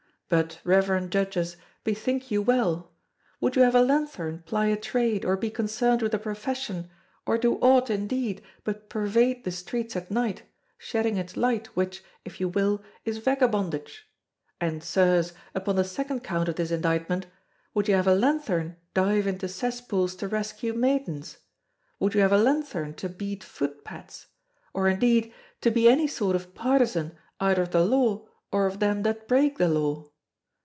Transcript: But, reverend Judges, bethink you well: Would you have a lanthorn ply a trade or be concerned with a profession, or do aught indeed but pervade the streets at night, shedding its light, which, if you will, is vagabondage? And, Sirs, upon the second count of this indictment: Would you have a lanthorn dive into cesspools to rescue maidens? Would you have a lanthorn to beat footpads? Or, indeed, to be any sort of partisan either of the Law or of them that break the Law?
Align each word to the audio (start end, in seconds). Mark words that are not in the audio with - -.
But, 0.33 0.61
reverend 0.63 1.11
Judges, 1.11 1.57
bethink 1.83 2.31
you 2.31 2.41
well: 2.41 2.93
Would 3.41 3.57
you 3.57 3.63
have 3.63 3.75
a 3.75 3.81
lanthorn 3.81 4.43
ply 4.45 4.67
a 4.67 4.77
trade 4.77 5.25
or 5.25 5.35
be 5.35 5.49
concerned 5.49 6.01
with 6.01 6.13
a 6.13 6.17
profession, 6.19 6.89
or 7.25 7.37
do 7.37 7.55
aught 7.55 7.89
indeed 7.89 8.41
but 8.63 8.87
pervade 8.89 9.43
the 9.43 9.51
streets 9.51 9.93
at 9.97 10.09
night, 10.09 10.43
shedding 10.77 11.17
its 11.17 11.35
light, 11.35 11.67
which, 11.75 12.01
if 12.23 12.39
you 12.39 12.47
will, 12.47 12.81
is 13.03 13.17
vagabondage? 13.19 14.09
And, 14.61 14.81
Sirs, 14.81 15.33
upon 15.53 15.75
the 15.75 15.83
second 15.83 16.21
count 16.23 16.47
of 16.47 16.55
this 16.55 16.71
indictment: 16.71 17.25
Would 17.73 17.89
you 17.89 17.95
have 17.95 18.07
a 18.07 18.15
lanthorn 18.15 18.77
dive 18.93 19.27
into 19.27 19.49
cesspools 19.49 20.15
to 20.15 20.29
rescue 20.29 20.71
maidens? 20.73 21.39
Would 21.99 22.13
you 22.15 22.21
have 22.21 22.31
a 22.31 22.41
lanthorn 22.41 22.93
to 22.93 23.09
beat 23.09 23.43
footpads? 23.43 24.27
Or, 24.73 24.87
indeed, 24.87 25.33
to 25.59 25.69
be 25.71 25.89
any 25.89 26.07
sort 26.07 26.37
of 26.37 26.55
partisan 26.55 27.17
either 27.41 27.63
of 27.63 27.71
the 27.71 27.83
Law 27.83 28.29
or 28.49 28.65
of 28.65 28.79
them 28.79 29.03
that 29.03 29.27
break 29.27 29.57
the 29.57 29.67
Law? 29.67 30.07